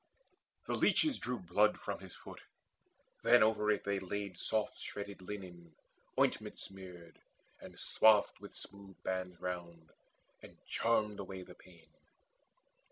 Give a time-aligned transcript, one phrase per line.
[0.65, 2.41] The leeches drew Blood from his foot:
[3.21, 5.75] then over it they laid Soft shredded linen
[6.19, 7.21] ointment smeared,
[7.59, 9.91] and swathed With smooth bands round,
[10.41, 11.85] and charmed away the pain.